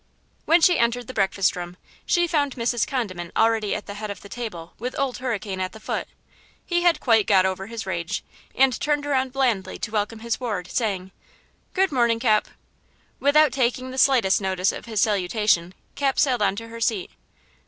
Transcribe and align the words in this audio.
When 0.45 0.61
she 0.61 0.79
entered 0.79 1.05
the 1.05 1.13
breakfast 1.13 1.55
room 1.55 1.77
she 2.07 2.25
found 2.25 2.55
Mrs. 2.55 2.87
Condiment 2.87 3.31
already 3.37 3.75
at 3.75 3.85
the 3.85 3.93
head 3.93 4.09
of 4.09 4.21
the 4.21 4.29
table 4.29 4.73
and 4.81 4.95
Old 4.97 5.19
Hurricane 5.19 5.59
at 5.59 5.73
the 5.73 5.79
foot. 5.79 6.07
He 6.65 6.81
had 6.81 6.99
quite 6.99 7.27
got 7.27 7.45
over 7.45 7.67
his 7.67 7.85
rage, 7.85 8.23
and 8.55 8.79
turned 8.79 9.05
around 9.05 9.31
blandly 9.31 9.77
to 9.77 9.91
welcome 9.91 10.21
his 10.21 10.39
ward, 10.39 10.67
saying; 10.71 11.11
"Good 11.75 11.91
morning, 11.91 12.19
Cap." 12.19 12.47
Without 13.19 13.51
taking 13.51 13.91
the 13.91 13.99
slightest 13.99 14.41
notice 14.41 14.71
of 14.71 14.85
his 14.85 14.99
salutation, 14.99 15.71
Cap 15.93 16.17
sailed 16.17 16.41
on 16.41 16.55
to 16.55 16.69
her 16.69 16.81
seat. 16.81 17.11